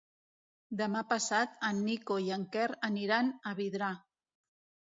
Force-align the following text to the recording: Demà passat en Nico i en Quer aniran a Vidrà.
Demà 0.79 1.03
passat 1.11 1.59
en 1.69 1.83
Nico 1.89 2.19
i 2.29 2.33
en 2.39 2.47
Quer 2.57 2.65
aniran 2.91 3.33
a 3.53 3.57
Vidrà. 3.63 3.95